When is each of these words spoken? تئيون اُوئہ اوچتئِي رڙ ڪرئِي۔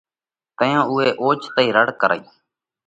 تئيون 0.57 0.83
اُوئہ 0.91 1.07
اوچتئِي 1.21 1.67
رڙ 1.75 1.87
ڪرئِي۔ 2.01 2.21